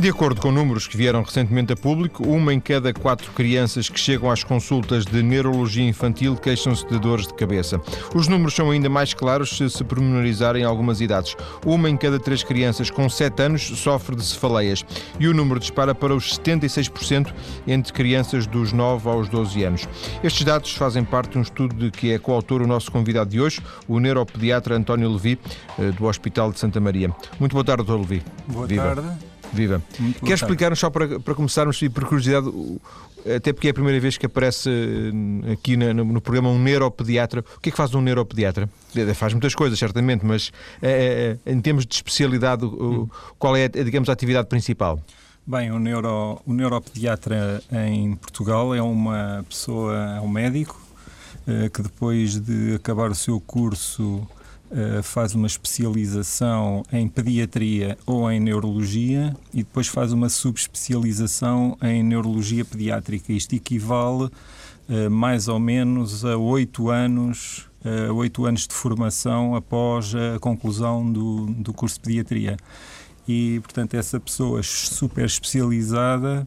[0.00, 4.00] De acordo com números que vieram recentemente a público, uma em cada quatro crianças que
[4.00, 7.78] chegam às consultas de neurologia infantil queixam-se de dores de cabeça.
[8.14, 11.36] Os números são ainda mais claros se se pormenorizarem algumas idades.
[11.66, 14.86] Uma em cada três crianças com 7 anos sofre de cefaleias
[15.18, 17.34] e o número dispara para os 76%
[17.66, 19.86] entre crianças dos 9 aos 12 anos.
[20.24, 23.38] Estes dados fazem parte de um estudo de que é coautor o nosso convidado de
[23.38, 25.38] hoje, o neuropediatra António Levi,
[25.78, 27.14] eh, do Hospital de Santa Maria.
[27.38, 27.98] Muito boa tarde, Dr.
[27.98, 28.22] Levi.
[28.48, 28.94] Boa Viva.
[28.94, 29.29] tarde.
[29.52, 29.82] Viva.
[30.24, 32.48] Quer explicar-nos só para, para começarmos, e por curiosidade,
[33.36, 37.44] até porque é a primeira vez que aparece eh, aqui no, no, programa um neuropediatra.
[37.56, 38.68] O que é que faz um neuropediatra?
[39.14, 43.08] Faz muitas coisas, certamente, mas é, em termos de especialidade, hum.
[43.38, 45.00] qual é, digamos, a atividade principal?
[45.46, 50.80] Bem, o, neuro, o neuropediatra em Portugal é uma pessoa, é um médico,
[51.72, 54.24] que depois de acabar o seu curso
[54.70, 62.04] Uh, faz uma especialização em pediatria ou em neurologia e depois faz uma subespecialização em
[62.04, 63.32] neurologia pediátrica.
[63.32, 70.14] Isto equivale uh, mais ou menos a oito anos, uh, oito anos de formação após
[70.14, 72.56] a conclusão do, do curso de pediatria.
[73.26, 76.46] E, portanto, essa pessoa super especializada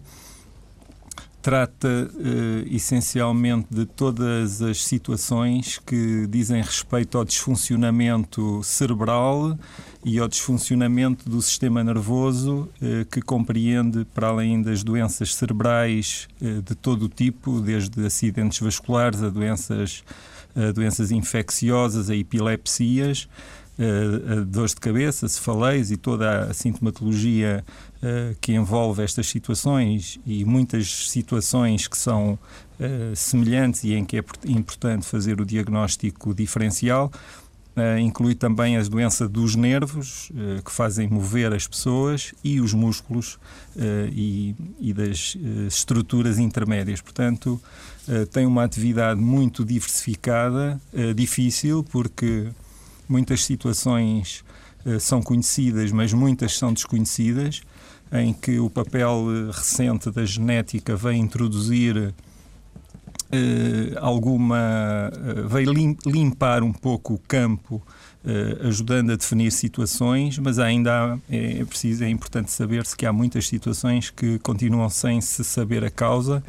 [1.44, 9.60] trata uh, essencialmente de todas as situações que dizem respeito ao desfuncionamento cerebral
[10.06, 16.62] e ao desfuncionamento do sistema nervoso, uh, que compreende, para além das doenças cerebrais uh,
[16.62, 20.02] de todo o tipo, desde acidentes vasculares a doenças,
[20.56, 23.28] a doenças infecciosas, a epilepsias,
[23.80, 27.64] uh, dores de cabeça, cefaleias e toda a sintomatologia
[27.98, 34.18] uh, que envolve estas situações e muitas situações que são uh, semelhantes e em que
[34.18, 37.12] é importante fazer o diagnóstico diferencial.
[37.76, 42.72] Uh, inclui também as doenças dos nervos, uh, que fazem mover as pessoas, e os
[42.72, 43.40] músculos
[43.76, 43.80] uh,
[44.12, 45.36] e, e, das
[45.68, 47.02] estruturas intermédias.
[47.02, 47.60] Portanto,
[48.32, 50.80] tem uma atividade muito diversificada,
[51.16, 52.50] difícil, porque
[53.08, 54.44] Muitas situações
[54.86, 57.62] uh, são conhecidas, mas muitas são desconhecidas,
[58.12, 62.14] em que o papel uh, recente da genética vem introduzir uh,
[64.00, 65.12] alguma.
[65.74, 67.82] lim, limpar um pouco o campo,
[68.62, 73.12] ajudando a definir situações, mas ainda há, é, é preciso, é importante saber-se que há
[73.12, 76.42] muitas situações que continuam sem se saber a causa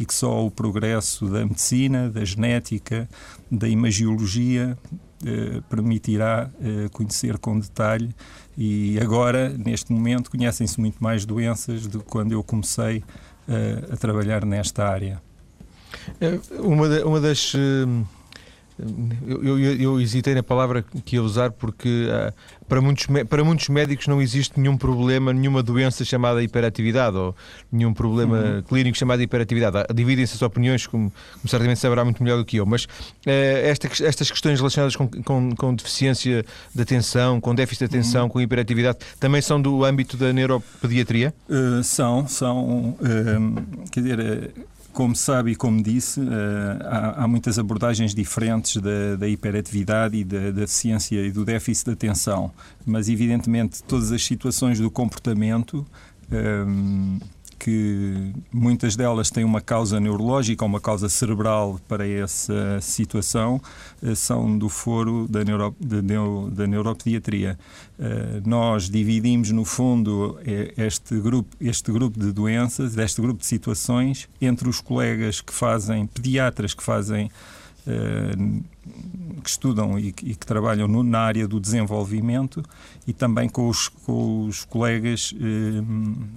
[0.00, 3.06] e que só o progresso da medicina, da genética,
[3.50, 4.96] da imagiologia eh,
[5.68, 8.14] permitirá eh, conhecer com detalhe
[8.56, 13.04] e agora, neste momento, conhecem-se muito mais doenças do que quando eu comecei
[13.48, 15.20] eh, a trabalhar nesta área.
[16.58, 17.52] Uma, uma das
[19.26, 22.32] eu, eu, eu, hesitei na palavra que ia usar porque uh,
[22.68, 27.34] para, muitos, para muitos médicos não existe nenhum problema, nenhuma doença chamada hiperatividade ou
[27.70, 28.62] nenhum problema uhum.
[28.62, 29.78] clínico chamado hiperatividade.
[29.78, 32.88] Ah, dividem-se as opiniões, como, como, certamente saberá muito melhor do que eu, mas uh,
[33.64, 38.28] esta, estas questões relacionadas com, com, com, deficiência de atenção, com déficit de atenção, uhum.
[38.28, 41.34] com hiperatividade, também são do âmbito da neuropediatria?
[41.48, 42.96] Uh, são, são.
[43.90, 44.52] quer dizer
[44.92, 46.26] como sabe e como disse, uh,
[46.84, 51.86] há, há, muitas abordagens diferentes da, da hiperatividade e da, da ciência e do déficit
[51.86, 52.50] de atenção,
[52.84, 55.86] mas evidentemente todas as situações do comportamento
[56.30, 57.18] ehm,
[57.60, 63.60] que muitas delas têm uma causa neurológica, uma causa cerebral para essa situação,
[64.02, 67.58] eh, são do foro da, neuro, da, neuro, da neuropediatria.
[67.98, 70.38] Eh, nós dividimos, no fundo,
[70.76, 76.06] este grupo, este grupo de doenças, este grupo de situações, entre os colegas que fazem,
[76.06, 77.30] pediatras que fazem
[79.42, 82.62] que estudam e, que, e que trabalham no, na área do desenvolvimento
[83.06, 85.82] e também com os, com os colegas eh,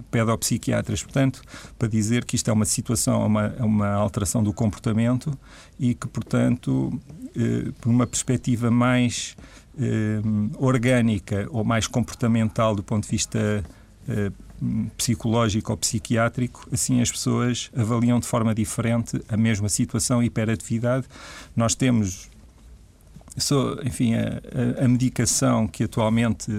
[0.09, 1.03] pedopsiquiatras.
[1.03, 1.41] Portanto,
[1.77, 5.37] para dizer que isto é uma situação, uma, uma alteração do comportamento
[5.79, 6.99] e que, portanto,
[7.35, 9.35] eh, por uma perspectiva mais
[9.79, 10.21] eh,
[10.57, 13.63] orgânica ou mais comportamental do ponto de vista eh,
[14.97, 21.05] psicológico ou psiquiátrico, assim as pessoas avaliam de forma diferente a mesma situação hiperatividade.
[21.55, 22.29] Nós temos
[23.37, 26.51] sou, enfim, a, a, medicação que atualmente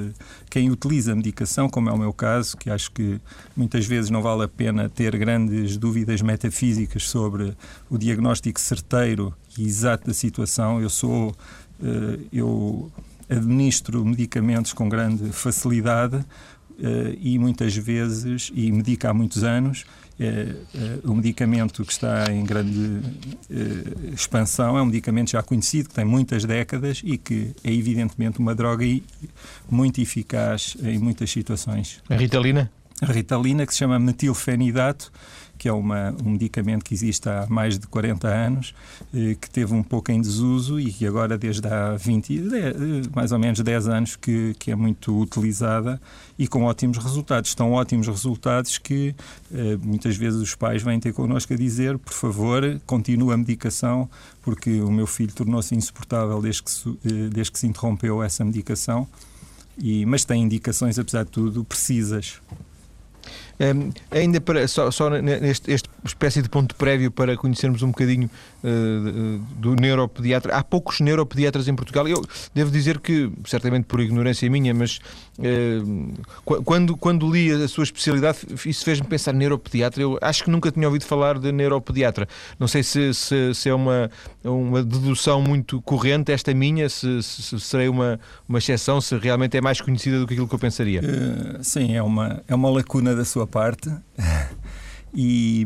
[0.51, 3.21] quem utiliza a medicação, como é o meu caso, que acho que
[3.57, 7.57] muitas vezes não vale a pena ter grandes dúvidas metafísicas sobre
[7.89, 10.81] o diagnóstico certeiro e exato da situação.
[10.81, 11.35] Eu sou,
[11.83, 12.91] eh, eu
[13.29, 16.25] administro medicamentos com grande facilidade
[17.21, 19.85] e muitas vezes, e medica há muitos anos,
[20.19, 23.01] uh, uh, o medicamento que está em grande
[24.13, 28.55] expansão é um medicamento já conhecido, que tem muitas décadas e que é evidentemente uma
[28.55, 28.85] droga
[29.71, 32.03] muito eficaz em muitas situações.
[32.09, 32.71] A Ritalina?
[33.01, 35.13] a Ritalina, que se chama metilfenidato,
[35.65, 38.75] que é uma, um medicamento que existe há mais de 40 anos,
[39.15, 42.79] eh, que teve um pouco em desuso e que agora, desde há 20, 10, eh,
[43.17, 45.99] mais ou menos 10 anos, que, que é muito utilizada
[46.39, 47.55] e com ótimos resultados.
[47.55, 49.15] Tão ótimos resultados que
[49.51, 54.07] eh, muitas vezes os pais vêm ter connosco a dizer: por favor, continue a medicação,
[54.43, 56.99] porque o meu filho tornou-se insuportável desde que,
[57.33, 59.09] desde que se interrompeu essa medicação.
[59.79, 62.39] E, mas tem indicações, apesar de tudo, precisas.
[63.61, 68.29] Um, ainda para, só, só neste este espécie de ponto prévio para conhecermos um bocadinho
[69.57, 70.57] do neuropediatra.
[70.57, 72.09] Há poucos neuropediatras em Portugal.
[72.09, 72.25] Eu
[72.55, 75.01] devo dizer que, certamente por ignorância minha, mas
[75.39, 80.03] uh, quando, quando li a sua especialidade, isso fez-me pensar neuropediatra.
[80.03, 82.27] Eu acho que nunca tinha ouvido falar de neuropediatra.
[82.59, 84.11] Não sei se, se, se é uma,
[84.43, 88.19] uma dedução muito corrente esta minha, se, se, se serei uma,
[88.49, 91.01] uma exceção, se realmente é mais conhecida do que aquilo que eu pensaria.
[91.01, 93.91] Uh, sim, é uma, é uma lacuna da sua parte.
[95.15, 95.65] E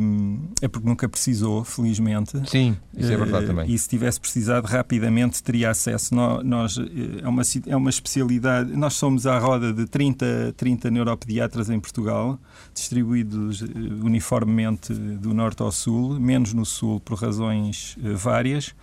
[0.61, 2.39] é porque nunca precisou, felizmente.
[2.49, 3.71] Sim, isso é verdade uh, também.
[3.71, 6.15] E se tivesse precisado, rapidamente teria acesso.
[6.15, 8.77] Nós, eh, é, uma, é uma especialidade.
[8.77, 12.39] Nós somos à roda de 30, 30 neuropediatras em Portugal,
[12.75, 13.67] distribuídos uh,
[14.03, 18.75] uniformemente do norte ao sul, menos no sul por razões várias.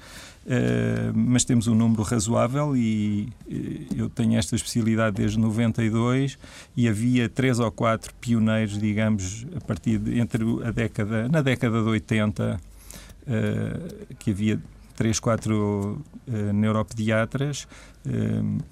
[0.46, 6.38] Uh, mas temos um número razoável e uh, eu tenho esta especialidade desde 92
[6.78, 11.82] e havia três ou quatro pioneiros, digamos, a partir de entre a década, na década
[11.82, 12.60] de 80, uh,
[13.28, 14.62] eh, que havia
[14.96, 16.00] três, quatro
[16.54, 17.68] neuropediatras,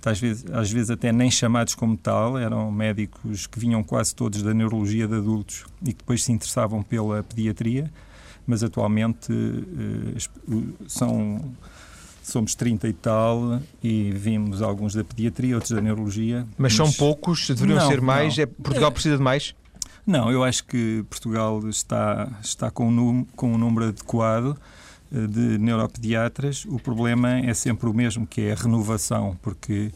[0.05, 4.41] às, vezes, às vezes até nem chamados como tal, eram médicos que vinham quase todos
[4.41, 7.91] da neurologia de adultos e que depois se interessavam pela pediatria
[8.45, 11.53] mas atualmente uh, são
[12.23, 16.47] somos 30 e tal e vimos alguns da pediatria, outros da neurologia.
[16.57, 16.75] Mas, mas...
[16.75, 18.37] são poucos, deveriam não, ser mais?
[18.39, 19.53] É, Portugal precisa de mais?
[20.05, 24.57] Não, eu acho que Portugal está, está com, um, com um número adequado
[25.13, 26.65] eh, de neuropediatras.
[26.65, 29.91] O problema é sempre o mesmo, que é a renovação, porque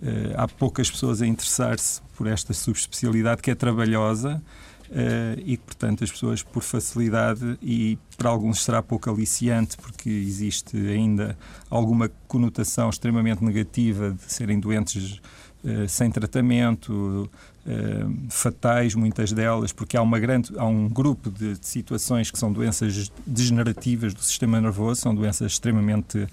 [0.00, 0.06] uh,
[0.36, 4.40] há poucas pessoas a interessar-se por esta subespecialidade que é trabalhosa
[4.90, 10.08] Uh, e que, portanto, as pessoas, por facilidade e para alguns será pouco aliciante, porque
[10.08, 11.36] existe ainda
[11.68, 15.20] alguma conotação extremamente negativa de serem doentes
[15.62, 17.30] uh, sem tratamento,
[17.66, 22.38] uh, fatais, muitas delas, porque há, uma grande, há um grupo de, de, situações que
[22.38, 26.26] são doenças degenerativas do sistema nervoso, são doenças extremamente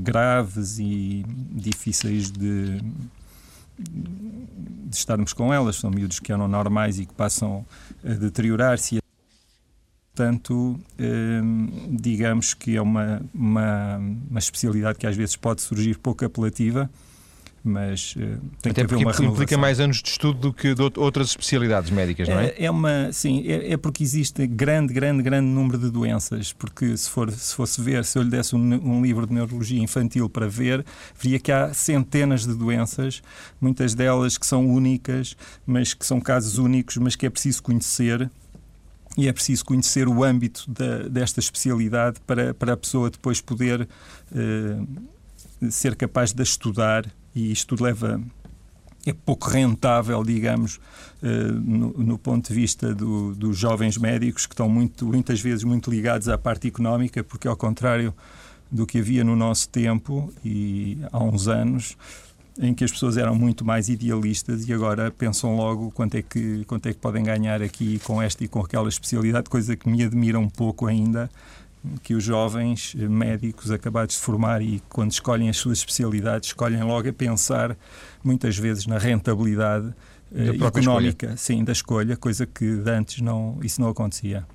[0.00, 2.80] graves e difíceis de
[3.78, 5.76] de estarmos com elas.
[5.76, 7.64] São miúdos que eram normais e que passam
[8.04, 8.98] a deteriorar-se.
[10.14, 13.98] Portanto, hum, digamos que é uma, uma,
[14.30, 16.90] uma especialidade que às vezes pode surgir pouco apelativa,
[17.66, 19.26] mas uh, tem Até que haver uma renovação.
[19.26, 22.46] implica mais anos de estudo do que de outras especialidades médicas, não é?
[22.46, 26.96] É, é uma, sim, é, é, porque existe grande, grande, grande número de doenças, porque
[26.96, 30.28] se, for, se fosse ver, se eu lhe desse um, um livro de neurologia infantil
[30.28, 30.84] para ver,
[31.20, 33.22] veria que há centenas de doenças,
[33.60, 35.36] muitas delas que são únicas,
[35.66, 38.30] mas que são casos únicos, mas que é preciso conhecer
[39.16, 43.88] e é preciso conhecer o âmbito da, desta especialidade para, para a pessoa depois poder
[44.30, 48.20] uh, ser capaz de estudar e isto leva
[49.06, 50.80] é pouco rentável, digamos,
[51.22, 55.62] uh, no, no, ponto de vista do, dos jovens médicos que estão muito, muitas vezes
[55.62, 58.12] muito ligados à parte económica, porque ao contrário
[58.68, 61.96] do que havia no nosso tempo e há uns anos,
[62.58, 66.64] em que as pessoas eram muito mais idealistas e agora pensam logo quanto é que,
[66.64, 70.02] quanto é que podem ganhar aqui com esta e com aquela especialidade, coisa que me
[70.02, 71.30] admira um pouco ainda,
[72.02, 77.08] que os jovens médicos acabados de formar e quando escolhem as suas especialidades escolhem logo
[77.08, 77.76] a pensar
[78.22, 79.88] muitas vezes na rentabilidade
[80.32, 81.36] uh, económica escolha.
[81.36, 84.46] sim da escolha coisa que antes não isso não acontecia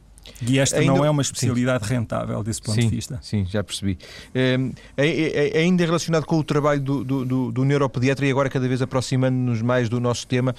[0.41, 1.93] e esta ainda, não é uma especialidade sim.
[1.93, 3.19] rentável desse ponto sim, de vista.
[3.21, 3.97] Sim, já percebi.
[4.33, 8.31] Ehm, é, é, é, ainda relacionado com o trabalho do, do, do, do neuropediatra e
[8.31, 10.55] agora cada vez aproximando-nos mais do nosso tema,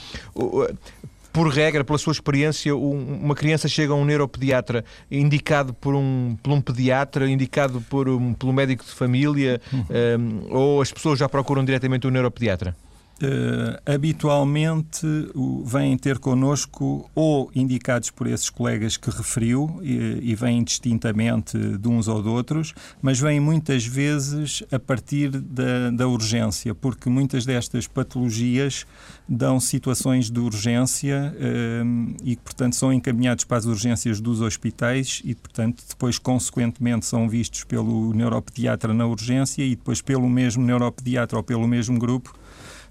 [1.32, 6.52] por regra, pela sua experiência, uma criança chega a um neuropediatra indicado por um, por
[6.52, 9.84] um pediatra, indicado por um, pelo médico de família, uhum.
[10.18, 12.76] um, ou as pessoas já procuram diretamente o um neuropediatra?
[13.20, 20.34] Uh, habitualmente uh, vêm ter connosco ou indicados por esses colegas que referiu e, e
[20.34, 26.08] vêm distintamente de uns ou de outros, mas vêm muitas vezes a partir da, da
[26.08, 28.84] urgência, porque muitas destas patologias
[29.28, 35.34] dão situações de urgência uh, e, portanto, são encaminhados para as urgências dos hospitais e,
[35.34, 41.44] portanto, depois, consequentemente, são vistos pelo neuropediatra na urgência e depois pelo mesmo neuropediatra ou
[41.44, 42.41] pelo mesmo grupo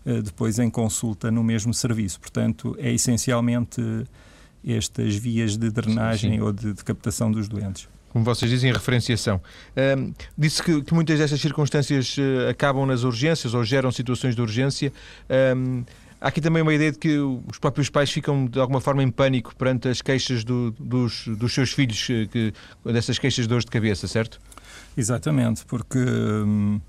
[0.03, 2.19] depois em consulta no mesmo serviço.
[2.19, 3.81] Portanto, é essencialmente
[4.65, 6.43] estas vias de drenagem sim, sim.
[6.43, 9.41] ou de, de captação dos doentes como vocês dizem, referenciação.
[9.97, 14.41] Um, disse que, que, muitas destas circunstâncias uh, acabam nas urgências ou geram situações de
[14.41, 14.91] urgência.
[15.55, 15.83] Um,
[16.19, 19.09] há aqui também uma ideia de que os próprios pais ficam de alguma forma em
[19.09, 22.53] pânico perante as queixas do, dos, dos, seus filhos, eh, que,
[22.85, 24.39] dessas queixas de dores de cabeça, certo?
[24.95, 26.81] Exatamente, porque hum,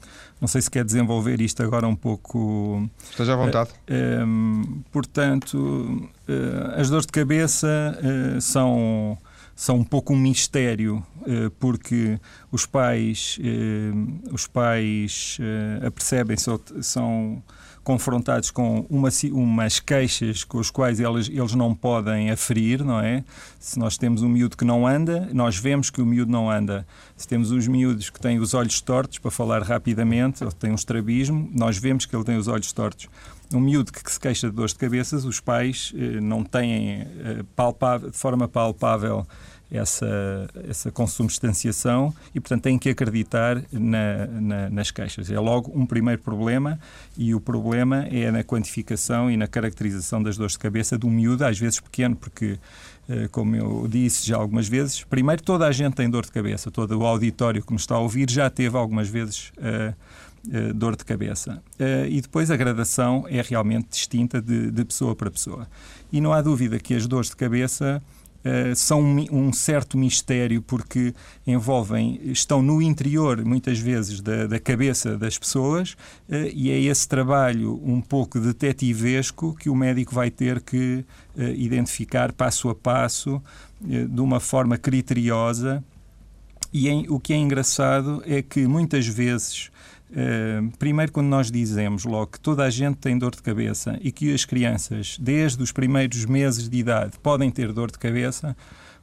[0.42, 2.90] não sei se quer desenvolver isto agora um pouco.
[3.08, 3.70] Esteja à vontade.
[3.88, 9.16] Uh, um, portanto, uh, as dores de cabeça uh, são
[9.54, 12.18] são um pouco um mistério, eh, porque
[12.50, 17.42] os pais, eh, os pais eh, apercebem-se, são
[17.84, 23.24] confrontados com uma, umas queixas com as quais eles, eles não podem aferir, não é?
[23.58, 26.86] Se nós temos um miúdo que não anda, nós vemos que o miúdo não anda.
[27.16, 30.74] Se temos uns miúdos que têm os olhos tortos, para falar rapidamente, ou têm um
[30.74, 33.08] estrabismo, nós vemos que ele tem os olhos tortos
[33.54, 37.44] um miúdo que se queixa de dores de cabeça, os pais eh, não têm eh,
[37.54, 39.26] palpável, de forma palpável
[39.72, 40.06] essa,
[40.68, 45.30] essa consubstanciação e, portanto, têm que acreditar na, na, nas queixas.
[45.30, 46.78] É logo um primeiro problema
[47.16, 51.44] e o problema é na quantificação e na caracterização das dores de cabeça um miúdo,
[51.44, 52.58] às vezes pequeno, porque
[53.08, 56.70] eh, como eu disse já algumas vezes, primeiro toda a gente tem dor de cabeça,
[56.70, 61.04] todo o auditório que nos está a ouvir já teve algumas vezes uh, dor de
[61.04, 61.62] cabeça.
[61.80, 65.66] Uh, e depois a gradação é realmente distinta de, de pessoa para pessoa.
[66.12, 68.02] E não há dúvida que as dores de cabeça
[68.44, 71.14] Uh, são um, um, certo mistério porque
[71.46, 75.92] envolvem, estão no interior muitas vezes da, da cabeça das pessoas
[76.28, 81.04] uh, e é esse trabalho um pouco detetivesco que o médico vai ter que
[81.36, 83.40] uh, identificar passo a passo
[83.80, 85.82] de uma forma criteriosa.
[86.72, 89.70] E em, o que é engraçado é que muitas vezes
[90.12, 94.12] Uh, primeiro, quando nós dizemos logo que toda a gente tem dor de cabeça e
[94.12, 98.54] que as crianças, desde os primeiros meses de idade, podem ter dor de cabeça,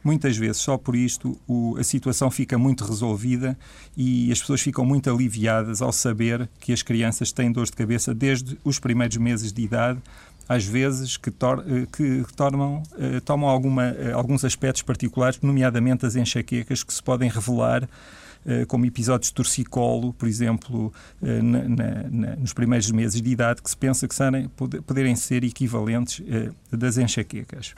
[0.03, 3.57] muitas vezes só por isto o, a situação fica muito resolvida
[3.97, 8.13] e as pessoas ficam muito aliviadas ao saber que as crianças têm dor de cabeça
[8.13, 9.99] desde os primeiros meses de idade,
[10.47, 16.05] às vezes que, tor eh, que tornam, uh, tomam alguma, uh, alguns aspectos particulares, nomeadamente
[16.07, 17.87] as enxaquecas, que se podem revelar eh,
[18.67, 21.63] como episódios de torcicolo, por exemplo, eh, na,
[22.09, 24.47] na, nos primeiros meses de idade, que se pensa que serem,
[24.85, 27.75] poderem ser equivalentes eh, das enxaquecas.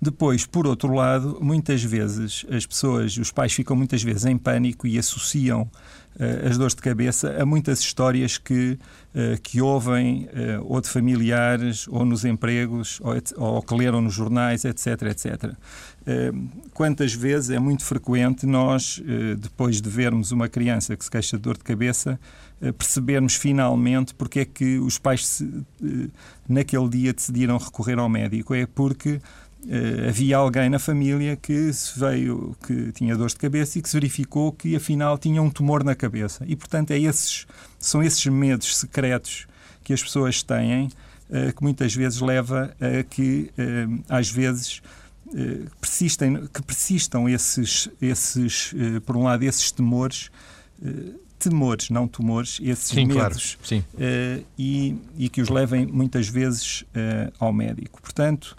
[0.00, 4.86] Depois, por outro lado, muitas vezes as pessoas, os pais ficam muitas vezes em pânico
[4.86, 8.78] e associam uh, as dores de cabeça a muitas histórias que,
[9.14, 14.14] uh, que ouvem uh, ou de familiares ou nos empregos ou, ou, que leram nos
[14.14, 15.54] jornais, etc, etc.
[16.72, 19.02] quantas vezes é muito frequente nós,
[19.38, 22.18] depois de vermos uma criança que se queixa de dor de cabeça,
[22.78, 25.64] percebermos finalmente porque é que os pais se,
[26.48, 28.54] naquele dia decidiram recorrer ao médico.
[28.54, 29.20] É porque
[30.08, 34.52] havia alguém na família que veio, que tinha dores de cabeça e que se verificou
[34.52, 36.44] que afinal tinha um tumor na cabeça.
[36.46, 37.46] E portanto é esses,
[37.78, 39.46] são esses medos secretos
[39.82, 40.88] que as pessoas têm
[41.56, 43.50] que muitas vezes leva a que
[44.08, 44.80] às vezes
[45.80, 50.30] persistem, que persistam esses, esses por um lado, esses temores
[51.38, 53.84] temores, não tumores, esses Sim, medos, claro.
[53.94, 58.00] uh, e, e, que os levem muitas vezes uh, ao médico.
[58.00, 58.56] Portanto,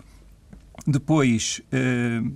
[0.86, 2.32] depois, uh,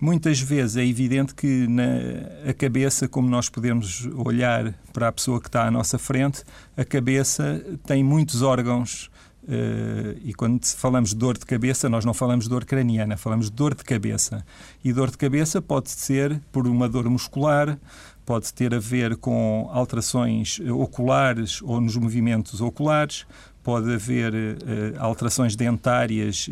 [0.00, 5.40] muitas vezes é evidente que na a cabeça, como nós podemos olhar para a pessoa
[5.40, 6.42] que está à nossa frente,
[6.76, 9.09] a cabeça tem muitos órgãos.
[9.42, 13.46] Uh, e quando falamos de dor de cabeça, nós não falamos de dor craniana, falamos
[13.46, 14.44] de dor de cabeça.
[14.84, 17.78] E dor de cabeça pode ser por uma dor muscular,
[18.26, 23.26] pode ter a ver com alterações oculares ou nos movimentos oculares,
[23.62, 24.56] pode haver uh,
[24.98, 26.48] alterações dentárias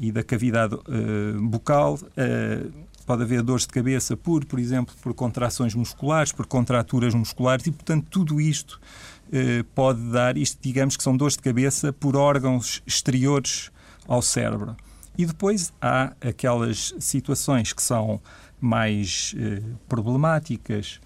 [0.00, 0.76] e da cavidade
[1.40, 1.98] bucal,
[3.06, 7.70] pode haver dores de cabeça por, por exemplo, por contrações musculares, por contraturas musculares e,
[7.70, 8.80] portanto, tudo isto
[9.74, 13.70] pode dar, isto digamos que são dores de cabeça por órgãos exteriores
[14.06, 14.76] ao cérebro.
[15.18, 18.20] E depois há aquelas situações que são
[18.60, 19.34] mais
[19.88, 21.00] problemáticas,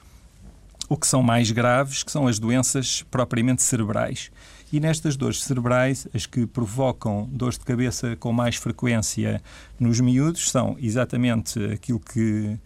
[0.88, 4.30] ou que são mais graves, que são as doenças propriamente cerebrais.
[4.72, 9.40] E nestas dores cerebrais, as que provocam dores de cabeça com mais frequência
[9.78, 12.58] nos miúdos são exatamente aquilo que,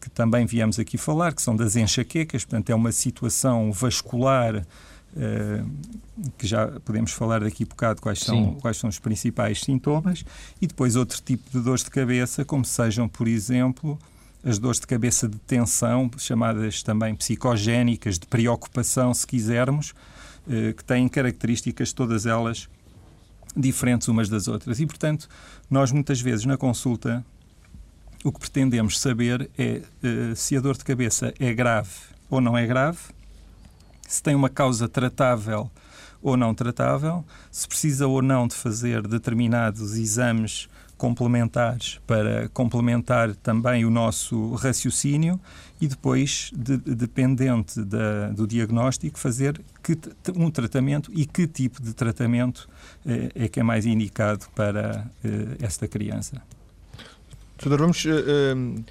[0.00, 4.66] que também viemos aqui falar, que são das enxaquecas, portanto, é uma situação vascular.
[5.16, 5.66] Uh,
[6.36, 10.22] que já podemos falar daqui a bocado quais são, quais são os principais sintomas,
[10.60, 13.98] e depois outro tipo de dores de cabeça, como sejam, por exemplo,
[14.44, 19.94] as dores de cabeça de tensão, chamadas também psicogénicas, de preocupação, se quisermos,
[20.76, 22.68] que têm características, todas elas,
[23.56, 24.80] diferentes umas das outras.
[24.80, 25.28] E, portanto,
[25.70, 27.24] nós muitas vezes na consulta
[28.24, 31.90] o que pretendemos saber é uh, se a dor de cabeça é grave
[32.30, 32.98] ou não é grave,
[34.06, 35.70] se tem uma causa tratável
[36.22, 43.84] ou não tratável, se precisa ou não de fazer determinados exames complementares para complementar também
[43.84, 45.40] o nosso raciocínio
[45.80, 49.96] e depois, de, dependente da, do diagnóstico, fazer que,
[50.34, 52.68] um tratamento e que tipo de tratamento
[53.06, 56.42] eh, é que é mais indicado para eh, esta criança.
[57.60, 58.04] Doutor, vamos.
[58.04, 58.84] Uh,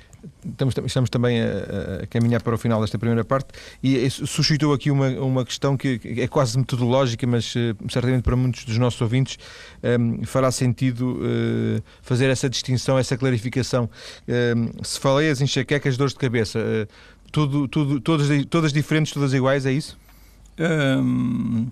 [0.45, 3.47] estamos, estamos também a, a, caminhar para o final desta primeira parte
[3.81, 7.53] e suscitou aqui uma, uma questão que é quase metodológica, mas
[7.89, 9.37] certamente para muitos dos nossos ouvintes
[9.99, 13.89] um, fará sentido uh, fazer essa distinção, essa clarificação.
[14.27, 16.59] Um, se falei as enxaquecas, dores de cabeça,
[17.31, 19.97] tudo, tudo, todas, todas diferentes, todas iguais, é isso?
[20.59, 21.67] Um...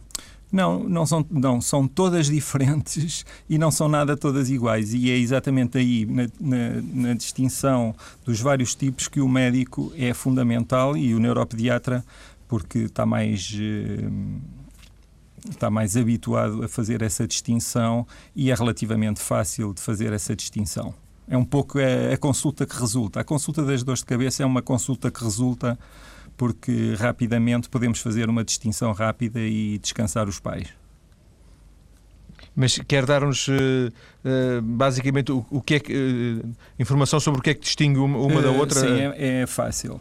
[0.52, 4.94] Não, não são, não, são todas diferentes e não são nada todas iguais.
[4.94, 10.14] E é exatamente aí, na, na, na distinção dos vários tipos, que o médico é
[10.14, 12.04] fundamental e o neuropediatra,
[12.48, 13.54] porque está mais.
[13.60, 14.10] Eh,
[15.50, 20.92] está mais habituado a fazer essa distinção e é relativamente fácil de fazer essa distinção.
[21.28, 23.20] É um pouco a, a consulta que resulta.
[23.20, 25.78] A consulta das dores de cabeça é uma consulta que resulta
[26.38, 30.68] porque rapidamente podemos fazer uma distinção rápida e descansar os pais.
[32.56, 37.50] Mas quer dar-nos uh, uh, basicamente o, que é que, uh, informação sobre o que
[37.50, 38.80] é que distingue uma, uma da outra?
[38.80, 40.00] Sim, é, é fácil.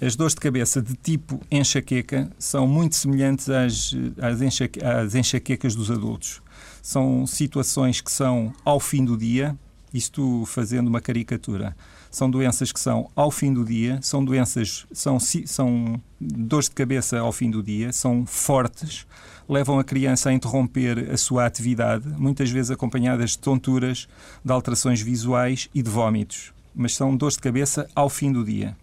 [0.00, 5.74] as dores de cabeça de tipo enxaqueca são muito semelhantes às, às, enxaque, às enxaquecas
[5.74, 6.42] dos adultos.
[6.82, 9.56] São situações que são ao fim do dia,
[9.94, 11.74] isto fazendo uma caricatura
[12.10, 17.18] são doenças que são ao fim do dia, são doenças, são, são dores de cabeça
[17.18, 19.06] ao fim do dia, são fortes,
[19.48, 24.08] levam a criança a interromper a sua atividade, muitas vezes acompanhadas de tonturas,
[24.44, 26.52] de alterações visuais e de vômitos.
[26.74, 28.76] Mas são dores de cabeça ao fim do dia.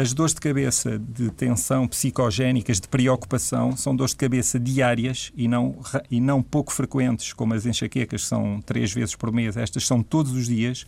[0.00, 5.46] As dores de cabeça de tensão psicogénicas, de preocupação, são dores de cabeça diárias e
[5.46, 5.76] não,
[6.10, 9.58] e não pouco frequentes, como as enxaquecas, são três vezes por mês.
[9.58, 10.86] Estas são todos os dias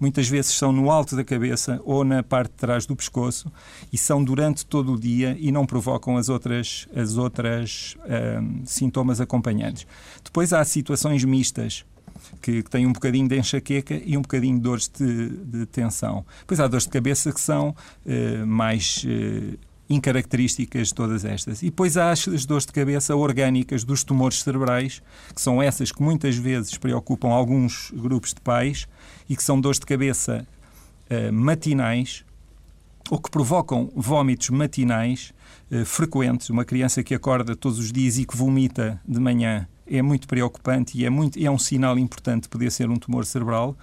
[0.00, 3.50] muitas vezes são no alto da cabeça ou na parte de trás do pescoço
[3.92, 7.96] e são durante todo o dia e não provocam as outras, as outras
[8.40, 9.86] um, sintomas acompanhantes.
[10.22, 11.84] Depois há situações mistas,
[12.44, 16.26] que, que têm um bocadinho de enxaqueca e um bocadinho de dores de, de tensão.
[16.40, 21.62] Depois há dores de cabeça que são uh, mais uh, incaracterísticas de todas estas.
[21.62, 25.02] E depois há as dores de cabeça orgânicas dos tumores cerebrais,
[25.34, 28.86] que são essas que muitas vezes preocupam alguns grupos de pais
[29.26, 30.46] e que são dores de cabeça
[31.10, 32.26] uh, matinais
[33.10, 35.32] ou que provocam vômitos matinais
[35.84, 36.48] frequentes.
[36.48, 40.98] Uma criança que acorda todos os dias e que vomita de manhã é muito preocupante
[40.98, 43.76] e é, muito, é um sinal importante de poder ser um tumor cerebral.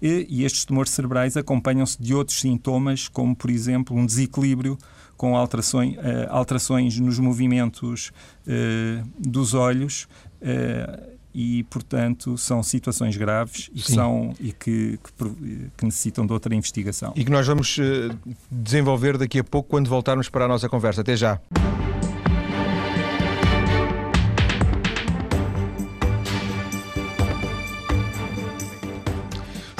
[0.00, 4.76] E, e estes tumores cerebrais acompanham-se de outros sintomas, como, por exemplo, um desequilíbrio
[5.16, 8.12] com alterações, uh, alterações nos movimentos
[8.46, 10.08] uh, dos olhos
[10.42, 16.54] uh, e, portanto, são situações graves e, são, e que, que, que, necessitam de outra
[16.54, 17.12] investigação.
[17.16, 17.76] E que nós vamos
[18.48, 21.00] desenvolver daqui a pouco quando voltarmos para a nossa conversa.
[21.00, 21.40] Até já.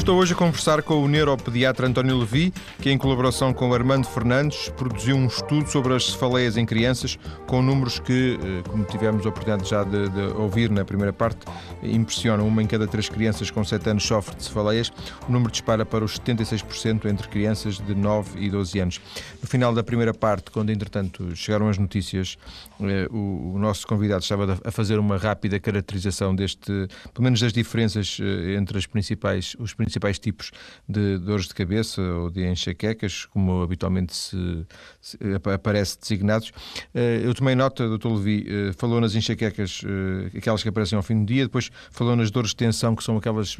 [0.04, 4.68] Estou hoje a conversar com o neuropediatra António Levi, que em colaboração com Armando Fernandes
[4.76, 9.30] produziu um estudo sobre as cefaleias em crianças, com números que, eh, como tivemos a
[9.30, 11.46] oportunidade já de, de ouvir na primeira parte,
[11.82, 12.46] impressionam.
[12.46, 14.92] Uma em cada três crianças com 7 anos sofre de cefaleias.
[15.26, 19.00] O número dispara para os 76% entre crianças de 9 e 12 anos.
[19.40, 22.36] No final da primeira parte, quando entretanto chegaram as notícias,
[22.82, 26.66] eh, o, nosso convidado estava a fazer uma rápida caracterização deste,
[27.14, 30.50] pelo menos das diferenças eh, entre as principais, os principais principais tipos
[30.88, 34.66] de dores de cabeça ou de enxaquecas, como habitualmente se,
[35.00, 35.18] se
[35.54, 36.52] aparece designados.
[36.94, 38.08] Eh, eu tomei nota, Dr.
[38.08, 42.16] Levi, eh, falou nas enxaquecas, eh, aquelas que aparecem ao fim do dia, depois falou
[42.16, 43.56] nas dores de tensão, que são aquelas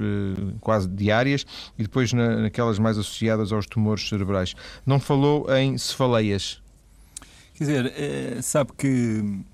[0.60, 1.46] quase diárias,
[1.78, 4.54] e depois naquelas mais associadas aos tumores cerebrais.
[4.84, 6.60] Não falou em cefaleias.
[7.54, 9.44] Quer dizer, sabe que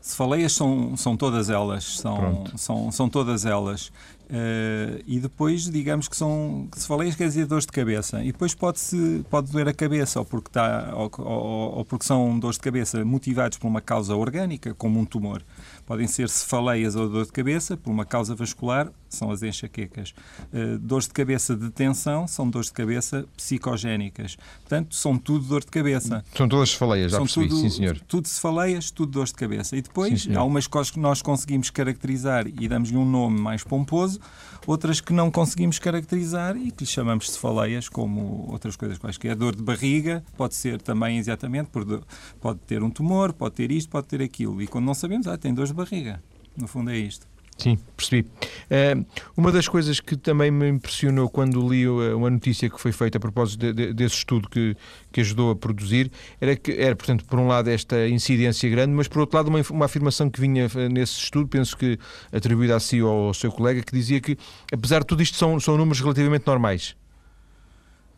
[0.00, 3.90] cefaleias são, são todas elas, são, são, são todas elas.
[4.30, 8.22] Uh, e depois, digamos que são que se faleias quer dizer dores de cabeça.
[8.22, 12.38] E depois pode-se pode doer a cabeça, ou porque, tá, ou, ou, ou porque são
[12.38, 15.42] dores de cabeça motivados por uma causa orgânica, como um tumor.
[15.88, 20.12] Podem ser cefaleias ou dor de cabeça por uma causa vascular, são as enxaquecas.
[20.52, 24.36] Uh, dores de cabeça de tensão são dores de cabeça psicogénicas.
[24.60, 26.22] Portanto, são tudo dor de cabeça.
[26.36, 27.98] São todas cefaleias, já são percebi, tudo, sim senhor.
[28.06, 29.78] Tudo cefaleias, tudo dores de cabeça.
[29.78, 33.64] E depois, sim, há umas coisas que nós conseguimos caracterizar e damos-lhe um nome mais
[33.64, 34.20] pomposo,
[34.66, 39.34] outras que não conseguimos caracterizar e que lhe chamamos cefaleias, como outras coisas quaisquer.
[39.34, 42.04] Dor de barriga pode ser também exatamente, por,
[42.42, 44.60] pode ter um tumor, pode ter isto, pode ter aquilo.
[44.60, 46.22] E quando não sabemos, ah, tem dor de barriga.
[46.56, 47.26] No fundo é isto.
[47.58, 48.28] Sim, percebi.
[48.70, 49.04] Uh,
[49.36, 53.20] uma das coisas que também me impressionou quando li uma notícia que foi feita a
[53.20, 54.76] propósito de, de, desse estudo que,
[55.10, 56.08] que ajudou a produzir
[56.40, 59.60] era que era, portanto, por um lado esta incidência grande, mas por outro lado uma,
[59.70, 61.98] uma afirmação que vinha eh, nesse estudo, penso que
[62.30, 64.38] atribuída a si ou ao seu colega, que dizia que,
[64.72, 66.94] apesar de tudo isto, são, são números relativamente normais.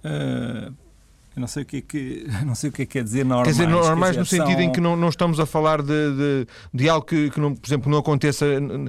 [0.04, 0.74] Uh
[1.36, 3.24] eu não sei o que é que, não sei o que é que quer dizer
[3.24, 3.56] normais.
[3.56, 4.68] Quer dizer, normais quer dizer, no sentido são...
[4.68, 7.66] em que não, não estamos a falar de, de, de algo que, que não, por
[7.66, 8.46] exemplo, não aconteça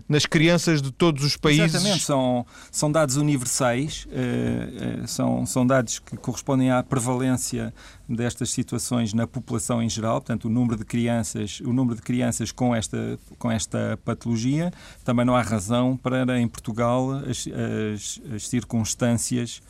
[0.10, 1.75] nas crianças de todos os países.
[1.75, 7.73] Exatamente, são, são dados universais, eh, eh, são, são dados que correspondem à prevalência
[8.10, 12.51] destas situações na população em geral, portanto, o número de crianças, o número de crianças
[12.51, 14.71] com esta, com esta patologia.
[15.04, 19.62] Também não há razão para, em Portugal, as, as, as circunstâncias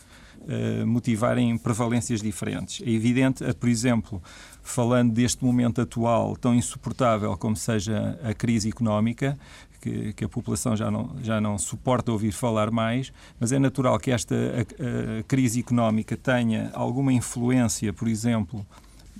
[0.41, 2.82] uh, motivarem prevalências diferentes.
[2.86, 4.21] É evidente, por exemplo,
[4.63, 9.38] falando deste momento atual tão insuportável como seja a crise económica,
[9.82, 13.97] que, que, a população já não, já não suporta ouvir falar mais, mas é natural
[13.99, 18.65] que esta a, a crise económica tenha alguma influência, por exemplo,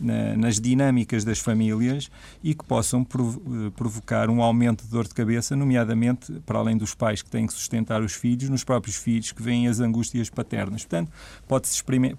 [0.02, 2.10] na, nas dinâmicas das famílias
[2.44, 6.96] e que possam eh, provocar um aumento de dor de cabeça, nomeadamente, para além dos
[6.96, 10.84] pais que têm que sustentar os filhos, nos próprios filhos que veem as angústias paternas.
[10.84, 11.12] Portanto,
[11.48, 11.70] pode,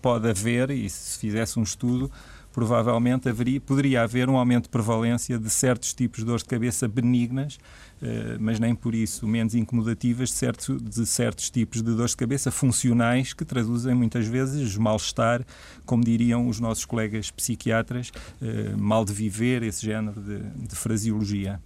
[0.01, 2.11] pode haver, e se fizesse um estudo,
[2.53, 6.87] provavelmente haveria, poderia haver um aumento de prevalência de certos tipos de dores de cabeça
[6.87, 7.59] benignas,
[8.03, 12.17] eh, mas nem por isso menos incomodativas de, certo, de certos tipos de dores de
[12.19, 15.45] cabeça funcionais que traduzem muitas vezes mal-estar,
[15.87, 21.61] como diriam os nossos colegas psiquiatras, eh, mal de viver, esse género de, de fraseologia.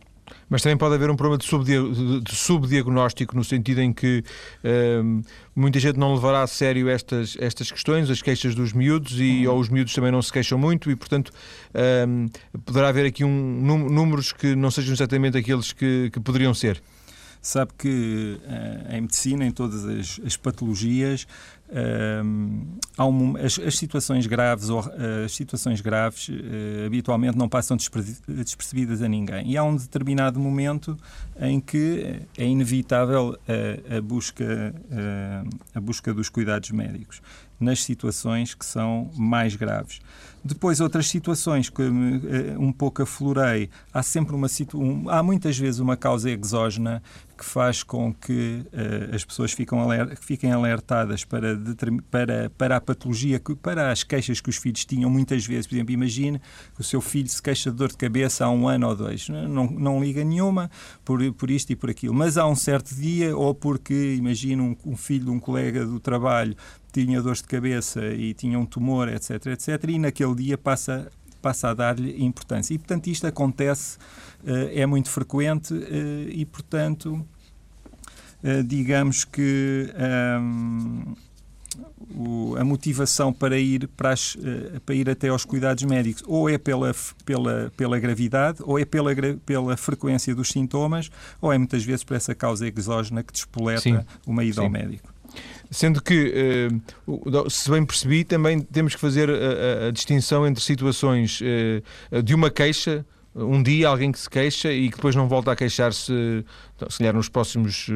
[0.49, 4.23] Mas também pode haver um problema de, subdiagnóstico, no sentido em que
[5.03, 5.23] um,
[5.55, 9.55] muita gente não levará a sério estas, estas questões, as queixas dos miúdos, e, uhum.
[9.55, 11.33] ou os miúdos também não se queixam muito, e portanto
[12.09, 12.27] um,
[12.65, 16.83] poderá haver aqui um, números que não sejam exatamente aqueles que, que poderiam ser.
[17.41, 21.29] Sabe que uh, em medicina, em todas as, as patologias,
[21.69, 26.31] uh, um, as, as, situações graves ou uh, as situações graves
[26.87, 29.51] habitualmente não passam despercebidas a ninguém.
[29.51, 30.97] E há um determinado momento
[31.39, 34.75] em que é inevitável a, a busca,
[35.75, 37.21] a busca dos cuidados médicos
[37.59, 40.01] nas situações que são mais graves.
[40.47, 41.83] Depois, outras situações que
[42.57, 47.03] um pouco aflorei, há sempre uma um, há muitas vezes uma causa exógena
[47.37, 51.59] que faz com que uh, as pessoas aler fiquem alertadas para,
[52.11, 55.67] para, para a patologia, que, para as queixas que os filhos tinham muitas vezes.
[55.67, 56.41] Por exemplo, imagine
[56.75, 59.29] que o seu filho se queixa de dor de cabeça há um ano ou dois.
[59.29, 60.71] Não, não liga nenhuma
[61.05, 62.15] por, por isto e por aquilo.
[62.15, 66.01] Mas há um certo dia, ou porque, imagine, um, um filho de um colega do
[66.01, 66.57] trabalho
[67.05, 71.11] tinha dor de cabeça e tinha um tumor, etc, etc, e naquele dia passa
[71.43, 72.75] passa a dar-lhe importância.
[72.75, 73.99] E, portanto, isto acontece,
[74.45, 77.25] eh, é muito frequente eh, e, portanto,
[78.43, 81.15] eh, digamos que ehm,
[82.59, 84.37] a motivação para ir, para, as,
[84.85, 86.93] para ir até aos cuidados médicos ou é pela,
[87.25, 92.17] pela, pela gravidade, ou é pela, pela frequência dos sintomas, ou é muitas vezes por
[92.17, 94.01] essa causa exógena que despoleta Sim.
[94.27, 94.61] uma ida Sim.
[94.63, 95.16] ao médico.
[95.71, 96.33] Sendo que,
[97.07, 101.41] uh, se bem percebi, também temos que fazer a, a, a distinção entre situações
[102.25, 103.05] de uma queixa
[103.37, 106.45] um dia alguém que se queixa e que depois não volta a queixar-se,
[106.89, 107.87] se calhar nos próximos,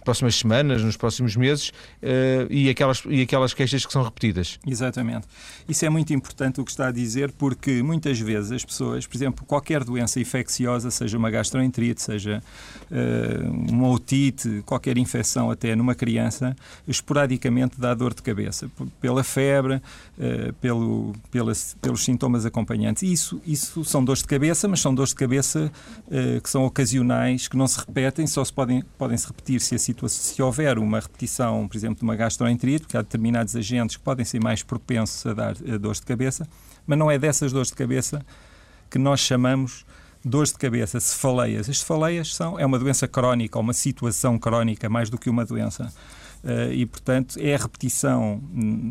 [0.00, 4.58] próximas semanas, nos próximos meses, uh, e, aquelas, e aquelas queixas que são repetidas.
[4.66, 5.26] Exatamente.
[5.68, 9.16] Isso é muito importante o que está a dizer, porque muitas vezes as pessoas, por
[9.16, 12.42] exemplo, qualquer doença infecciosa, seja uma gastroenterite, seja
[12.90, 19.76] uh, uma otite, qualquer infecção até numa criança, esporadicamente dá dor de cabeça, pela febre,
[19.76, 23.02] uh, pelo, pelas, pelos sintomas acompanhantes.
[23.02, 25.70] Isso, isso são dores de cabeça, mas são dores de cabeça
[26.42, 30.08] que são ocasionais, que não se repetem, só se podem, podem se repetir se a
[30.08, 34.24] se houver uma repetição, por exemplo, de uma gastroenterite, porque há determinados agentes que podem
[34.24, 36.46] ser mais propensos a dar a dores de cabeça,
[36.86, 38.24] mas não é dessas dores de cabeça
[38.90, 39.84] que nós chamamos
[40.24, 41.68] dores de cabeça, cefaleias.
[41.68, 45.92] As cefaleias são, é uma doença crónica, uma situação crónica, mais do que uma doença.
[46.42, 48.40] Uh, e, portanto, é a repetição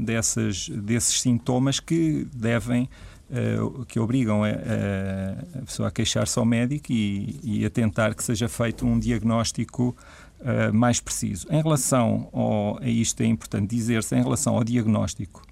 [0.05, 2.89] dessas, desses sintomas que devem,
[3.29, 8.23] uh, que obrigam a, a, pessoa a queixar-se ao médico e, e, a tentar que
[8.23, 9.95] seja feito um diagnóstico
[10.39, 11.47] uh, mais preciso.
[11.49, 15.43] Em relação ao, a isto, é importante dizer-se, em relação ao diagnóstico,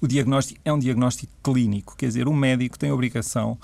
[0.00, 3.58] o diagnóstico é um diagnóstico clínico, quer dizer, o médico tem a obrigação,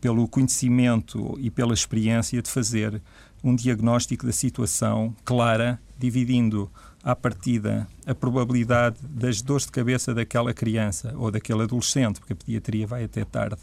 [0.00, 3.00] pelo conhecimento e pela experiência, de fazer
[3.42, 6.70] um diagnóstico da situação clara, dividindo
[7.04, 12.36] à partida a probabilidade das dores de cabeça daquela criança ou daquele adolescente, porque a
[12.36, 13.60] pediatria vai até tarde,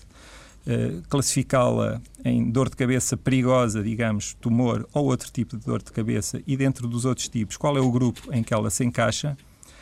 [0.68, 5.92] uh, classificá-la em dor de cabeça perigosa, digamos, tumor ou outro tipo de dor de
[5.92, 9.36] cabeça, e dentro dos outros tipos, qual é o grupo em que ela se encaixa.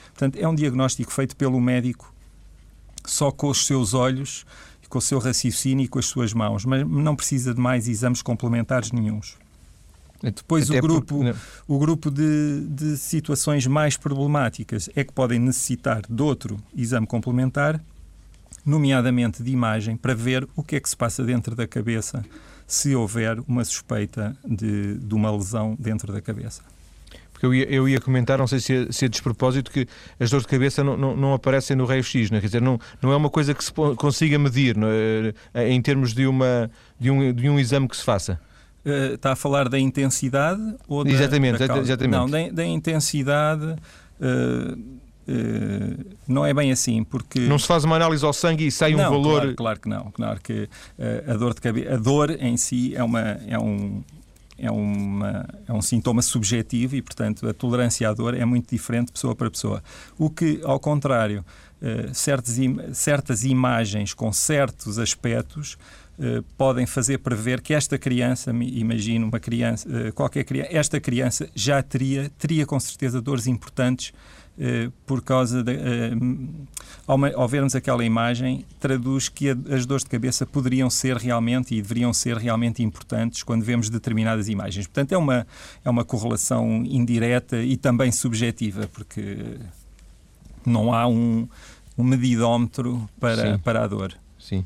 [0.07, 2.13] Portanto, é um diagnóstico feito pelo médico
[3.05, 4.45] só com os seus olhos,
[4.87, 8.21] com o seu raciocínio e com as suas mãos, mas não precisa de mais exames
[8.21, 9.37] complementares nenhums.
[10.21, 11.39] Depois o grupo, porque...
[11.67, 17.81] o grupo de, de situações mais problemáticas é que podem necessitar de outro exame complementar,
[18.65, 22.23] nomeadamente de imagem, para ver o que é que se passa dentro da cabeça
[22.67, 26.61] se houver uma suspeita de, de uma lesão dentro da cabeça.
[27.31, 29.87] Porque eu ia, eu ia comentar, não sei se é, se é despropósito, que
[30.19, 32.41] as dores de cabeça não, não, não aparecem no raio-x, né?
[32.41, 34.75] quer dizer, não, não é uma coisa que se consiga medir
[35.53, 35.69] é?
[35.71, 38.39] em termos de, uma, de, um, de um exame que se faça.
[38.85, 42.17] Uh, está a falar da intensidade ou da, exatamente, da exatamente.
[42.17, 47.41] Não, da, da intensidade uh, uh, não é bem assim, porque...
[47.41, 49.41] Não se faz uma análise ao sangue e sai não, um valor...
[49.41, 50.11] Claro, claro que não.
[50.11, 50.69] Claro que
[51.27, 51.93] a dor de cabeça...
[51.93, 54.01] A dor em si é, uma, é, um,
[54.57, 59.07] é, uma, é um sintoma subjetivo e, portanto, a tolerância à dor é muito diferente
[59.07, 59.83] de pessoa para pessoa.
[60.17, 61.43] O que, ao contrário,
[62.13, 62.57] certas,
[62.93, 66.08] certas imagens com certos aspectos eh,
[66.57, 71.81] podem fazer prever que esta criança, imagino uma criança, uh, qualquer criança, esta criança já
[71.81, 74.09] teria, teria com certeza dores importantes
[74.57, 75.77] uh, por causa de,
[77.07, 82.13] ao, vermos aquela imagem, traduz que as dores de cabeça poderiam ser realmente e deveriam
[82.13, 84.85] ser realmente importantes quando vemos determinadas imagens.
[84.85, 85.47] Portanto, é uma,
[85.83, 89.57] é uma correlação indireta e também subjetiva, porque
[90.65, 91.47] não há um,
[91.97, 94.13] um medidómetro para, para a dor.
[94.37, 94.65] Sim.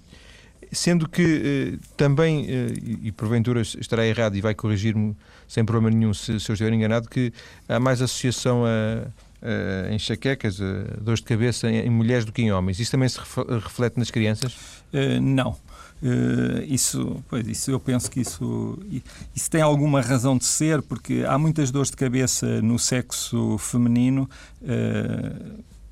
[0.74, 5.16] Sendo que eh, também, eh, e, porventura estará errado e vai corrigir-me
[5.48, 7.32] sem problema nenhum se, se eu estiver enganado, que
[7.70, 10.60] há mais associação a, a enxaquecas,
[11.00, 12.80] dores de cabeça em, em, mulheres do que em homens.
[12.80, 13.20] Isso também se
[13.62, 14.54] reflete nas crianças?
[14.94, 15.56] Uh, não.
[16.68, 18.78] Isso, pois, isso, eu penso que isso,
[19.34, 24.30] isso tem alguma razão de ser, porque há muitas dores de cabeça no sexo feminino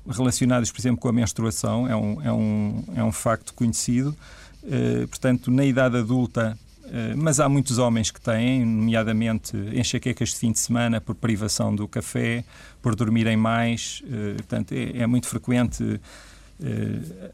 [0.08, 4.16] relacionadas, por exemplo, com a menstruação, é um, é um, é um facto conhecido.
[4.64, 10.36] Eh, portanto, na idade adulta, eh, mas há muitos homens que têm, nomeadamente enxaquecas de
[10.36, 12.44] fim de semana por privação do café,
[12.80, 16.00] por dormirem mais, eh, portanto, é, é muito frequente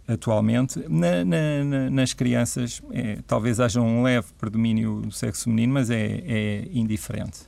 [0.06, 0.82] atualmente.
[0.88, 6.22] Na, na, nas crianças, é, talvez haja um leve predomínio do sexo feminino, mas é,
[6.26, 7.40] é indiferente.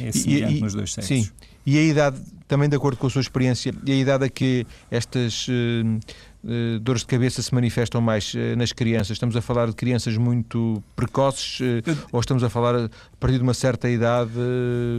[0.00, 1.26] É semelhante e, e, nos dois sexos.
[1.26, 1.30] Sim.
[1.64, 4.66] E a idade, também de acordo com a sua experiência, e a idade a que
[4.90, 6.00] estas uh,
[6.44, 9.10] uh, dores de cabeça se manifestam mais uh, nas crianças?
[9.10, 13.42] Estamos a falar de crianças muito precoces eu, ou estamos a falar a partir de
[13.42, 14.32] uma certa idade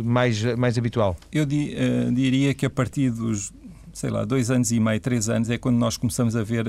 [0.03, 1.15] mais, mais habitual?
[1.31, 1.75] Eu di,
[2.13, 3.53] diria que a partir dos,
[3.93, 6.65] sei lá, dois anos e meio, três anos, é quando nós começamos a ver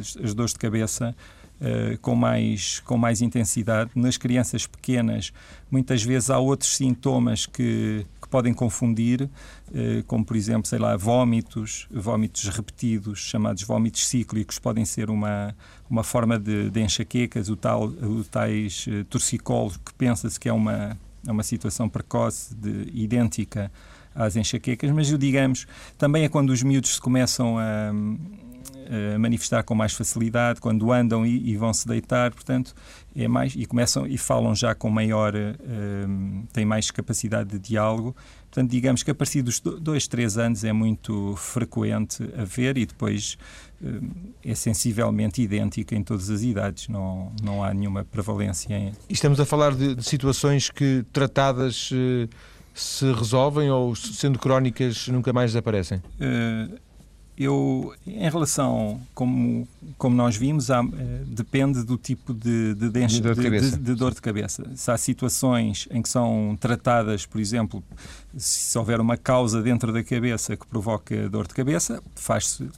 [0.00, 1.14] as, as dores de cabeça
[1.60, 3.92] Uh, com, mais, com mais intensidade.
[3.94, 5.32] Nas crianças pequenas,
[5.70, 9.28] muitas vezes há outros sintomas que, podem confundir,
[9.74, 15.54] eh, como por exemplo, sei lá, vômitos, vômitos repetidos, chamados vômitos cíclicos, podem ser uma,
[15.90, 19.04] uma forma de, de enxaquecas, o, tal, o tais eh,
[19.84, 23.70] que pensa-se que é uma, é uma situação precoce, de, idêntica
[24.14, 25.66] às enxaquecas, mas digamos,
[25.98, 27.92] também é quando os miúdos se começam a
[29.14, 32.74] a manifestar com mais facilidade quando andam e, e, vão se deitar, portanto,
[33.14, 38.16] é mais e começam e falam já com maior, um, têm mais capacidade de diálogo.
[38.50, 43.38] Portanto, digamos que a partir dos dois, três anos é muito frequente haver e depois
[43.82, 44.10] um,
[44.44, 48.74] é sensivelmente idêntica em todas as idades, não, não há nenhuma prevalência.
[48.74, 48.92] Em...
[49.08, 52.28] Estamos a falar de, de situações que tratadas uh,
[52.74, 55.98] se resolvem ou sendo crónicas nunca mais desaparecem?
[55.98, 56.78] Uh,
[57.36, 59.66] eu, em relação, como,
[59.96, 63.94] como nós vimos, há, eh, depende do tipo de, de, de, dor de, de, de,
[63.94, 64.64] dor de cabeça.
[64.74, 67.82] Se há situações em que são tratadas, por exemplo,
[68.36, 72.68] se houver uma causa dentro da cabeça que provoca dor de cabeça, faz-se,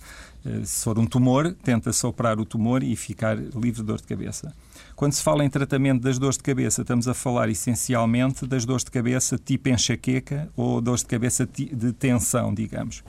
[0.47, 4.07] eh, se for um tumor, tenta-se operar o tumor e ficar livre de dor de
[4.07, 4.55] cabeça.
[4.95, 8.85] Quando se fala em tratamento das dores de cabeça, estamos a falar essencialmente das dores
[8.85, 13.03] de cabeça tipo enxaqueca ou dores de cabeça de tensão, digamos.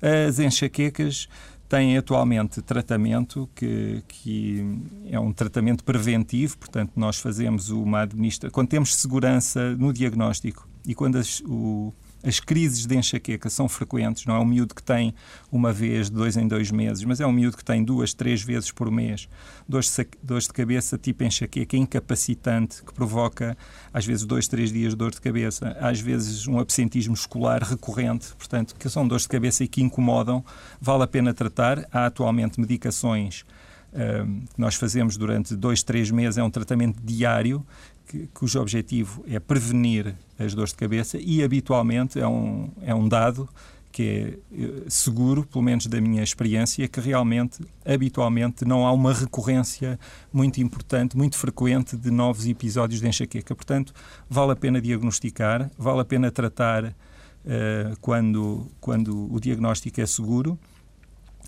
[0.00, 1.28] As enxaquecas
[1.68, 4.64] têm atualmente tratamento que, que
[5.08, 8.52] é um tratamento preventivo, portanto, nós fazemos uma administração.
[8.52, 14.26] Quando temos segurança no diagnóstico e quando as, o, as crises de enxaqueca são frequentes,
[14.26, 15.14] não é um miúdo que tem
[15.50, 18.42] uma vez, de dois em dois meses, mas é um miúdo que tem duas, três
[18.42, 19.28] vezes por mês.
[19.68, 23.56] Dores de, cabeça tipo enxaqueca incapacitante, que provoca
[23.92, 28.34] às vezes dois, três dias de dor de cabeça, às vezes um absentismo escolar recorrente,
[28.36, 30.44] portanto, que são dores de cabeça e que incomodam,
[30.80, 31.86] vale a pena tratar.
[31.90, 33.44] Há atualmente medicações
[33.92, 37.64] hum, que nós fazemos durante dois, três meses, é um tratamento diário
[38.10, 43.08] que, cujo objetivo é prevenir as dores de cabeça e habitualmente é um, é um
[43.08, 43.48] dado
[43.92, 49.12] que é eh, seguro, pelo menos da minha experiência, que realmente, habitualmente, não há uma
[49.12, 49.98] recorrência
[50.32, 53.54] muito importante, muito frequente de novos episódios de enxaqueca.
[53.54, 53.92] Portanto,
[54.28, 60.58] vale a pena diagnosticar, vale a pena tratar uh, quando, quando o diagnóstico é seguro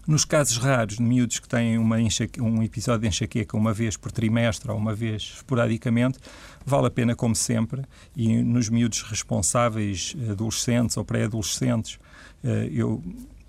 [0.07, 1.97] nos casos raros, de miúdos que têm uma
[2.41, 6.19] um episódio de enxaqueca uma vez por trimestre ou uma vez esporadicamente,
[6.67, 7.83] vale a pena, como sempre,
[8.17, 11.99] e nos miúdos responsáveis, adolescentes ou pré-adolescentes,
[12.43, 13.03] eh, eu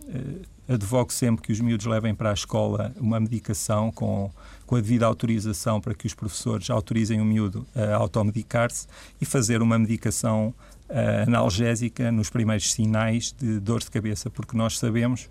[0.08, 4.32] eh, advogo sempre que os miúdos levem para a escola uma medicação com,
[4.66, 8.88] com a devida autorização para que os professores autorizem o miúdo a automedicar-se
[9.20, 10.54] e fazer uma medicação
[10.90, 15.30] uh, analgésica nos primeiros sinais de dor de cabeça, porque nós sabemos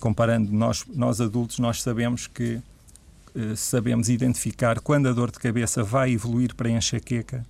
[0.00, 2.60] comparando nós, nós adultos, nós sabemos que
[3.34, 7.44] eh, sabemos identificar quando a dor de cabeça vai evoluir para enxaqueca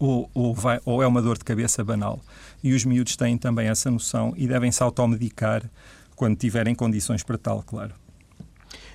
[0.00, 2.20] ou, ou, vai, ou é uma dor de cabeça banal.
[2.62, 5.62] E os miúdos têm também essa noção e devem se automedicar
[6.16, 7.94] quando tiverem condições para tal, claro.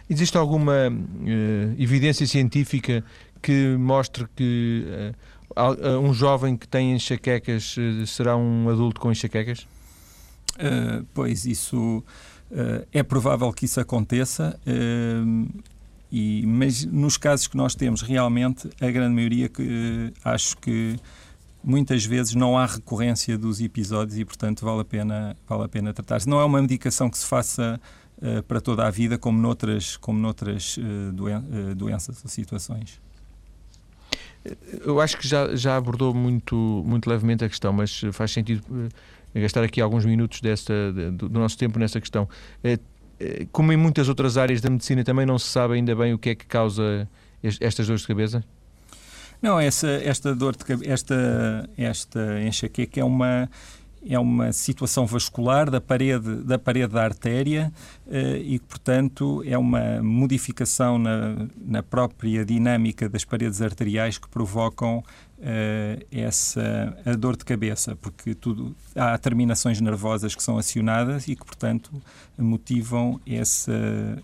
[0.10, 3.04] Existe alguma uh, evidência científica
[3.42, 4.86] que mostre que
[5.56, 9.66] uh, um jovem que tem enxaquecas uh, será um adulto com enxaquecas?
[11.16, 12.04] pois isso
[12.92, 15.62] é provável que isso aconteça, uh,
[16.12, 20.98] e, mas nos casos que nós temos, realmente, a grande maioria que uh, acho que
[21.64, 25.94] muitas vezes não há recorrência dos episódios e, portanto, vale a pena, vale a pena
[25.94, 26.20] tratar.
[26.28, 27.80] Não é uma medicação que se faça
[28.48, 30.78] para toda a vida, como noutras, como noutras
[31.14, 31.42] doen
[31.76, 33.00] doenças ou situações.
[34.84, 38.64] Eu acho que já, já abordou muito, muito levemente a questão, mas faz sentido
[39.40, 42.28] gastar aqui alguns minutos desta, do, do nosso tempo nessa questão.
[42.64, 42.78] É,
[43.20, 46.18] é, como em muitas outras áreas da medicina, também não se sabe ainda bem o
[46.18, 47.08] que é que causa
[47.44, 48.44] estas dores de cabeça?
[49.42, 53.50] Não, essa, esta dor de cabeça, esta, esta enxaqueca é uma,
[54.08, 57.72] é uma situação vascular da parede da, parede da artéria
[58.10, 65.04] eh, e, portanto, é uma modificação na, na própria dinâmica das paredes arteriais que provocam
[65.42, 71.36] uh, essa a dor de cabeça, porque tudo, há terminações nervosas que são acionadas e
[71.36, 71.92] que, portanto,
[72.38, 74.22] motivam essa,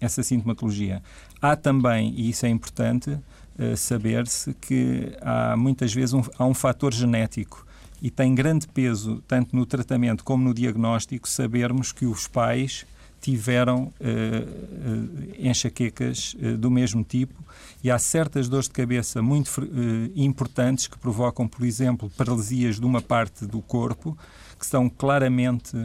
[0.00, 1.02] essa sintomatologia.
[1.40, 6.54] Há também, e isso é importante, uh, saber-se que há muitas vezes um, há um
[6.54, 7.66] fator genético
[8.00, 12.84] e tem grande peso, tanto no tratamento como no diagnóstico, sabermos que os pais
[13.20, 17.34] tiveram uh, enxaquecas do mesmo tipo
[17.82, 19.50] e há certas dores de cabeça muito
[20.14, 24.16] importantes que provocam, por exemplo, paralisias de uma parte do corpo
[24.58, 25.76] que estão claramente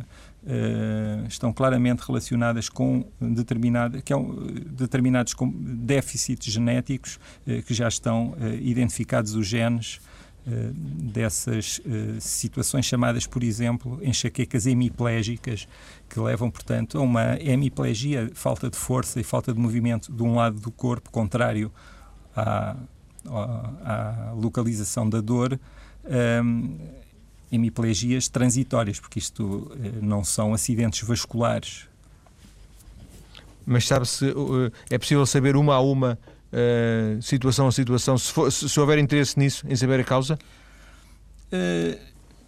[1.28, 7.20] estão claramente relacionadas com determinada, que é um, determinados déficits genéticos
[7.66, 10.17] que já estão identificados os genes eh,
[10.74, 15.68] dessas uh, situações chamadas, por exemplo, enxaquecas hemiplégicas,
[16.10, 20.36] que levam, portanto, a uma hemiplegia, falta de força e falta de movimento de um
[20.36, 21.72] lado do corpo, contrário
[22.36, 22.78] à,
[23.26, 25.60] à, localização da dor.
[26.06, 26.78] Um, ehm,
[27.50, 31.88] hemiplegias transitórias, porque isto uh, não são acidentes vasculares.
[33.66, 34.34] Mas sabe-se,
[34.90, 36.18] é possível saber uma a uma
[36.52, 40.38] uh, situação a situação, se, for, se, se, houver interesse nisso, em saber a causa?
[41.52, 41.98] Uh,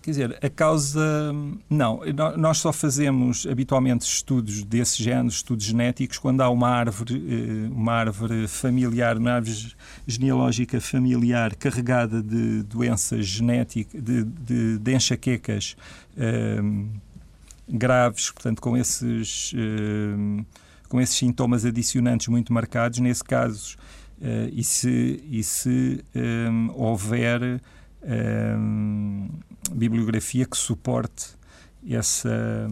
[0.01, 1.33] quer dizer, a causa.
[1.69, 2.01] Não,
[2.38, 7.93] nós só fazemos habitualmente estudos desse género, estudos genéticos, quando há uma árvore, eh, uma
[7.93, 9.73] árvore familiar, uma árvore
[10.07, 15.75] genealógica familiar carregada de doenças genéticas, de, de, de enxaquecas
[17.67, 19.53] graves, portanto, com esses
[20.90, 23.77] com esses sintomas adicionantes muito marcados, nesse caso,
[24.19, 27.60] uh, e se, e se um, ehm, houver um,
[28.04, 29.29] ehm,
[29.71, 31.27] bibliografia que suporte
[31.87, 32.67] essa,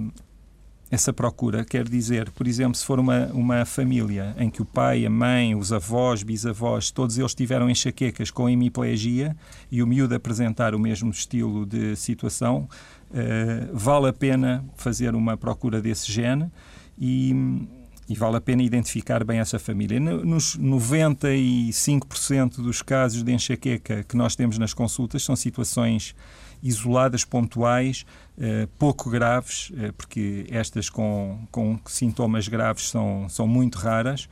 [0.89, 1.63] essa procura.
[1.63, 5.53] Quer dizer, por exemplo, se for uma, uma família em que o pai, a mãe,
[5.53, 9.35] os avós, bisavós, todos eles tiveram enxaquecas com hemiplegia
[9.71, 12.67] e o miúdo apresentar o mesmo estilo de situação,
[13.11, 16.49] uh, vale a pena fazer uma procura desse gene
[16.97, 17.67] e,
[18.09, 19.99] e vale a pena identificar bem essa família.
[19.99, 26.15] Nos 95% dos casos de enxaqueca que nós temos nas consultas são situações
[26.63, 28.05] isoladas, pontuais,
[28.39, 34.27] eh, pouco graves, eh, porque estas com, com sintomas graves são, são muito raras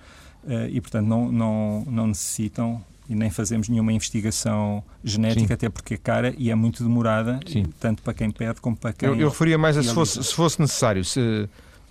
[0.48, 5.54] eh, e, portanto, não, não, não necessitam e nem fazemos nenhuma investigação genética, Sim.
[5.54, 7.40] até porque é cara e é muito demorada,
[7.80, 9.10] tanto para quem pede como para quem.
[9.10, 11.06] Eu, eu referia mais a se fosse, se fosse necessário.
[11.06, 11.48] Se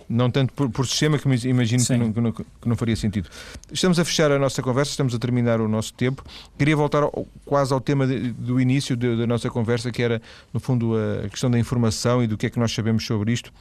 [0.07, 3.29] não tanto por, por sistema, que imagino que não, que não, que, não, faria sentido.
[3.71, 6.23] Estamos a fechar a nossa conversa, estamos a terminar o nosso tempo.
[6.57, 10.21] Queria voltar ao, quase ao tema de, do início de, da nossa conversa, que era,
[10.53, 10.93] no fundo,
[11.23, 13.51] a questão da informação e do que é que nós sabemos sobre isto.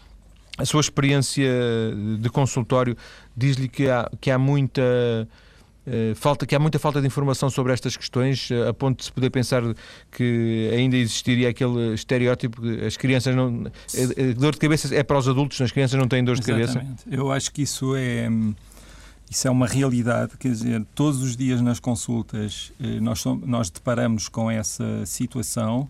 [0.57, 1.51] A sua experiência
[2.21, 2.97] de consultório
[3.37, 4.83] diz-lhe que há, que há muita
[6.15, 9.13] falta, que há muita falta de informação sobre estas questões, eh, a ponto de se
[9.13, 9.63] poder pensar
[10.11, 13.67] que ainda existiria aquele estereótipo que as crianças não.
[13.95, 16.75] Eh, dor de cabeça é para os adultos, as crianças não têm dor de Exatamente.
[16.75, 17.05] cabeça.
[17.11, 18.29] Eu acho que isso é.
[19.31, 22.71] Isso é uma realidade, quer dizer, todos os dias nas consultas
[23.01, 25.89] nós, nós deparamos com essa situação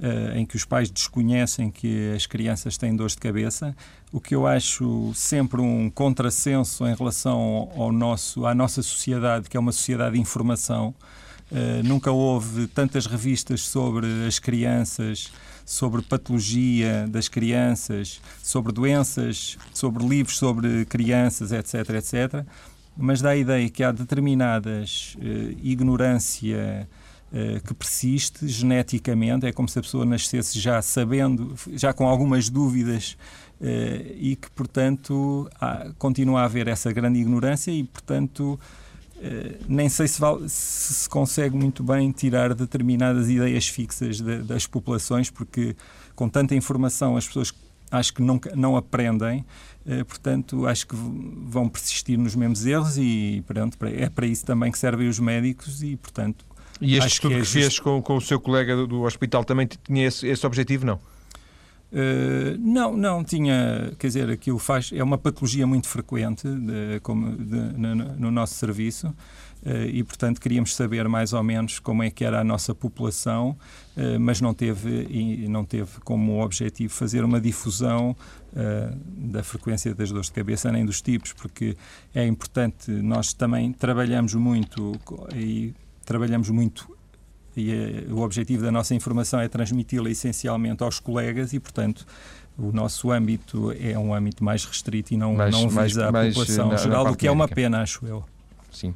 [0.00, 3.76] uh, em que os pais desconhecem que as crianças têm dores de cabeça,
[4.12, 9.56] o que eu acho sempre um contrassenso em relação ao nosso, à nossa sociedade, que
[9.56, 10.94] é uma sociedade de informação.
[11.50, 15.30] Uh, nunca houve tantas revistas sobre as crianças,
[15.64, 22.46] sobre patologia das crianças, sobre doenças, sobre livros sobre crianças, etc, etc.
[22.96, 26.88] Mas dá a ideia que há determinadas uh, ignorância
[27.64, 33.16] que persiste geneticamente, é como se a pessoa nascesse já sabendo, já com algumas dúvidas
[33.60, 38.58] eh, e que, portanto, há, continua a haver essa grande ignorância e, portanto,
[39.20, 44.42] eh, nem sei se, vale, se, se consegue muito bem tirar determinadas ideias fixas de,
[44.42, 45.76] das populações, porque
[46.14, 47.54] com tanta informação as pessoas
[47.90, 49.44] acho que não, não aprendem,
[50.08, 54.78] portanto, acho que vão persistir nos mesmos erros e pronto, é para isso também que
[54.78, 56.44] servem os médicos e, portanto,
[56.80, 59.02] e este Acho estudo que, é que fez com, com o seu colega do, do
[59.02, 61.00] hospital também tinha esse, esse objetivo, não?
[61.94, 67.36] Uh, não, não tinha, quer dizer, aquilo faz, é uma patologia muito frequente de, como
[67.36, 72.10] de, no, no, nosso serviço uh, e, portanto, queríamos saber mais ou menos como é
[72.10, 73.56] que era a nossa população,
[73.96, 78.16] uh, mas não teve, e não teve como objetivo fazer uma difusão
[79.16, 81.76] da frequência das dores de cabeça nem dos tipos, porque
[82.14, 84.92] é importante, nós também trabalhamos muito
[85.34, 85.74] e
[86.04, 86.88] trabalhamos muito
[87.56, 92.06] e eh, o objetivo da nossa informação é transmiti-la essencialmente aos colegas e, portanto,
[92.58, 96.12] o nosso âmbito é um âmbito mais restrito e não, mais, não visa mais, a
[96.12, 98.24] mais população na, geral, o que é uma pena, acho eu.
[98.72, 98.92] Sim.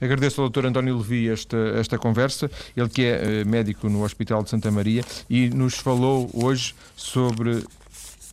[0.00, 0.66] Agradeço ao Dr.
[0.66, 5.04] António Levi esta, esta conversa, ele que é eh, médico no Hospital de Santa Maria
[5.28, 7.62] e nos falou hoje sobre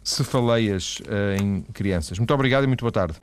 [0.01, 1.01] cefaleias
[1.41, 2.17] em crianças.
[2.19, 3.15] Muito obrigado e muito boa tarde.